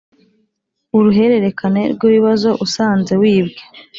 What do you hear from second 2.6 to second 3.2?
usanze